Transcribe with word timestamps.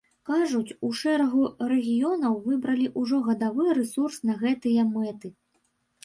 Кажуць, 0.27 0.75
у 0.85 0.87
шэрагу 0.99 1.41
рэгіёнаў 1.71 2.37
выбралі 2.45 2.87
ўжо 3.01 3.19
гадавы 3.27 3.67
рэсурс 3.79 4.17
на 4.31 4.39
гэтыя 4.45 4.87
мэты. 4.95 5.29